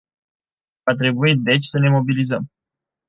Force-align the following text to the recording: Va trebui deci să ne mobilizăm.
Va 0.87 0.93
trebui 0.95 1.35
deci 1.37 1.65
să 1.65 1.79
ne 1.79 1.89
mobilizăm. 1.89 2.51